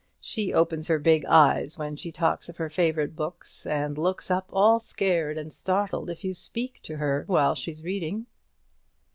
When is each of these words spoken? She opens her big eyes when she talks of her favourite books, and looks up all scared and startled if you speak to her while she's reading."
She 0.19 0.51
opens 0.51 0.87
her 0.87 0.97
big 0.97 1.25
eyes 1.25 1.77
when 1.77 1.95
she 1.95 2.11
talks 2.11 2.49
of 2.49 2.57
her 2.57 2.71
favourite 2.71 3.15
books, 3.15 3.67
and 3.67 3.99
looks 3.99 4.31
up 4.31 4.49
all 4.51 4.79
scared 4.79 5.37
and 5.37 5.53
startled 5.53 6.09
if 6.09 6.23
you 6.23 6.33
speak 6.33 6.79
to 6.85 6.97
her 6.97 7.23
while 7.27 7.53
she's 7.53 7.83
reading." 7.83 8.25